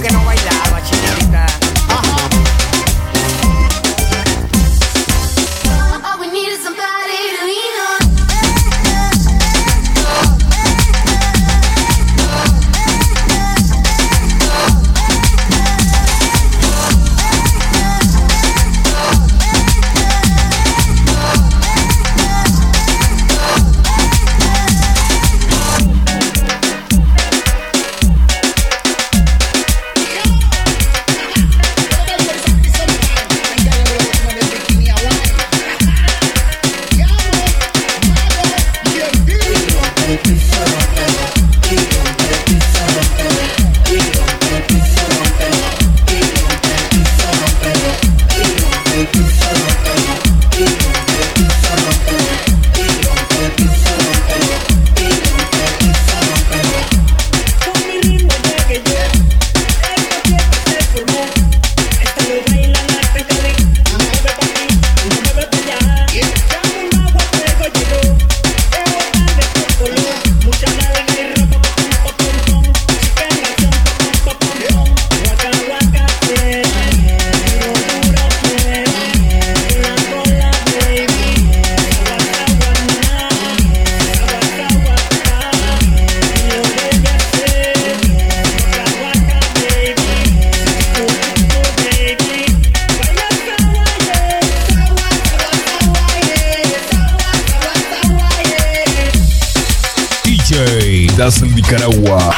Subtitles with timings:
[0.00, 0.37] que no vaya
[100.58, 102.34] DJ Das Nicaragua.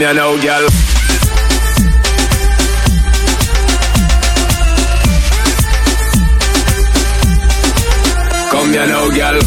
[0.00, 0.68] come here now, girl.
[8.50, 9.40] Come here now, girl.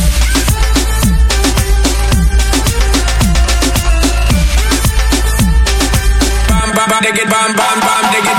[6.49, 8.32] Bam bam bam, dig it, bam bam bam, dig it.